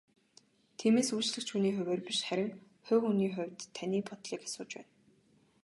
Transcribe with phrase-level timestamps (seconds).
[0.79, 2.51] Тиймээс үйлчлэгч хүний хувиар биш харин
[2.85, 4.91] хувь хүний хувьд таны бодлыг асууж байна.